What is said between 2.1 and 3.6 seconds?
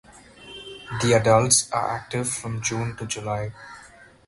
from June to July.